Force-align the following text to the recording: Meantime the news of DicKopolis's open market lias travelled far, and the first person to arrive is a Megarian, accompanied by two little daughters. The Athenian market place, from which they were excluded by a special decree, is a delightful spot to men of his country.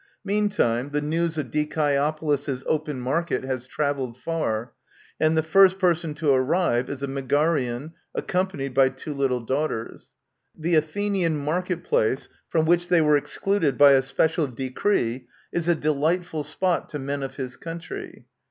Meantime 0.23 0.89
the 0.89 0.99
news 0.99 1.37
of 1.37 1.51
DicKopolis's 1.51 2.63
open 2.65 2.99
market 2.99 3.43
lias 3.43 3.67
travelled 3.67 4.17
far, 4.17 4.73
and 5.19 5.37
the 5.37 5.43
first 5.43 5.77
person 5.77 6.15
to 6.15 6.31
arrive 6.33 6.89
is 6.89 7.03
a 7.03 7.07
Megarian, 7.07 7.91
accompanied 8.15 8.73
by 8.73 8.89
two 8.89 9.13
little 9.13 9.41
daughters. 9.41 10.13
The 10.57 10.73
Athenian 10.73 11.37
market 11.37 11.83
place, 11.83 12.29
from 12.49 12.65
which 12.65 12.89
they 12.89 13.01
were 13.01 13.15
excluded 13.15 13.77
by 13.77 13.91
a 13.91 14.01
special 14.01 14.47
decree, 14.47 15.27
is 15.51 15.67
a 15.67 15.75
delightful 15.75 16.43
spot 16.43 16.89
to 16.89 16.97
men 16.97 17.21
of 17.21 17.35
his 17.35 17.55
country. 17.55 18.25